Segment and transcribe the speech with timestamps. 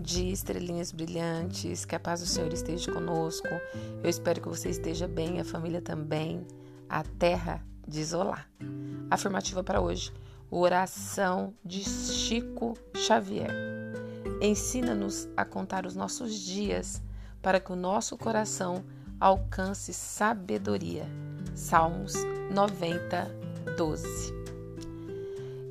[0.00, 1.84] dia, estrelinhas brilhantes.
[1.84, 3.48] Que a paz do Senhor esteja conosco.
[4.02, 6.46] Eu espero que você esteja bem, a família também.
[6.88, 8.48] A terra de isolar.
[9.10, 10.12] Afirmativa para hoje.
[10.50, 13.50] Oração de Chico Xavier.
[14.40, 17.02] Ensina-nos a contar os nossos dias
[17.42, 18.84] para que o nosso coração
[19.20, 21.04] alcance sabedoria.
[21.54, 22.14] Salmos
[22.52, 23.30] 90,
[23.76, 24.32] 12.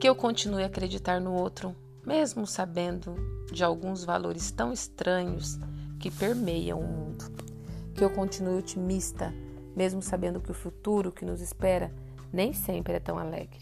[0.00, 1.74] Que eu continue a acreditar no outro,
[2.08, 3.14] mesmo sabendo
[3.52, 5.60] de alguns valores tão estranhos
[6.00, 7.30] que permeiam o mundo.
[7.94, 9.30] Que eu continue otimista,
[9.76, 11.92] mesmo sabendo que o futuro que nos espera
[12.32, 13.60] nem sempre é tão alegre.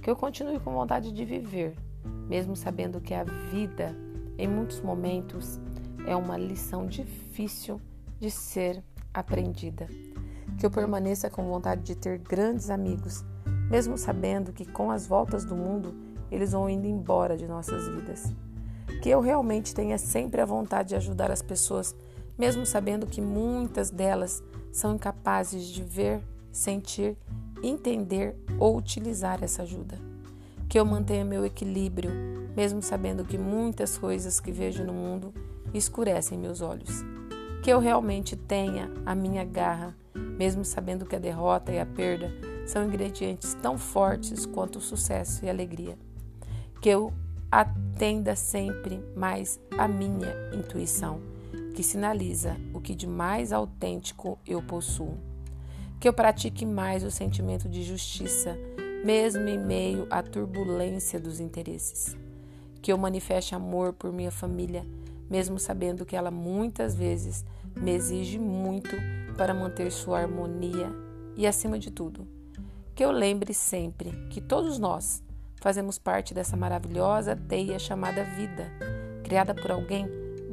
[0.00, 1.76] Que eu continue com vontade de viver,
[2.26, 3.94] mesmo sabendo que a vida,
[4.38, 5.60] em muitos momentos,
[6.06, 7.78] é uma lição difícil
[8.18, 9.86] de ser aprendida.
[10.58, 13.22] Que eu permaneça com vontade de ter grandes amigos,
[13.70, 18.32] mesmo sabendo que com as voltas do mundo eles vão indo embora de nossas vidas.
[19.02, 21.94] Que eu realmente tenha sempre a vontade de ajudar as pessoas,
[22.38, 26.20] mesmo sabendo que muitas delas são incapazes de ver,
[26.52, 27.16] sentir,
[27.62, 29.98] entender ou utilizar essa ajuda.
[30.68, 32.10] Que eu mantenha meu equilíbrio,
[32.56, 35.32] mesmo sabendo que muitas coisas que vejo no mundo
[35.72, 37.04] escurecem meus olhos.
[37.62, 42.30] Que eu realmente tenha a minha garra, mesmo sabendo que a derrota e a perda
[42.66, 45.96] são ingredientes tão fortes quanto o sucesso e a alegria.
[46.86, 47.12] Que eu
[47.50, 51.20] atenda sempre mais a minha intuição,
[51.74, 55.18] que sinaliza o que de mais autêntico eu possuo.
[55.98, 58.56] Que eu pratique mais o sentimento de justiça,
[59.04, 62.16] mesmo em meio à turbulência dos interesses.
[62.80, 64.86] Que eu manifeste amor por minha família,
[65.28, 67.44] mesmo sabendo que ela muitas vezes
[67.74, 68.94] me exige muito
[69.36, 70.88] para manter sua harmonia
[71.36, 72.28] e, acima de tudo,
[72.94, 75.25] que eu lembre sempre que todos nós
[75.60, 78.70] fazemos parte dessa maravilhosa teia chamada vida,
[79.24, 80.06] criada por alguém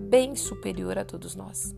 [0.09, 1.75] bem superior a todos nós,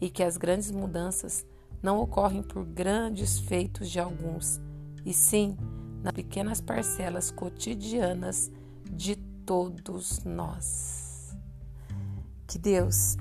[0.00, 1.46] e que as grandes mudanças
[1.82, 4.60] não ocorrem por grandes feitos de alguns,
[5.04, 5.56] e sim
[6.02, 8.50] nas pequenas parcelas cotidianas
[8.90, 11.36] de todos nós.
[12.46, 13.16] Que Deus,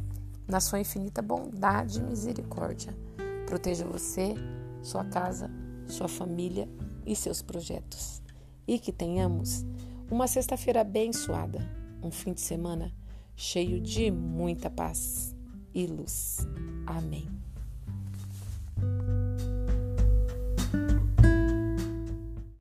[0.48, 2.96] na sua infinita bondade e misericórdia,
[3.46, 4.36] proteja você,
[4.82, 5.50] sua casa,
[5.88, 6.68] sua família
[7.06, 8.22] e seus projetos.
[8.68, 9.66] E que tenhamos
[10.12, 11.60] uma sexta-feira abençoada,
[12.04, 12.94] um fim de semana
[13.36, 15.36] cheio de muita paz
[15.74, 16.46] e luz.
[16.86, 17.47] Amém.